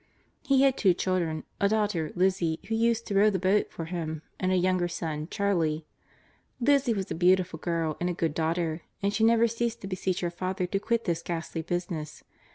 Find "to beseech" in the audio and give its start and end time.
9.81-10.21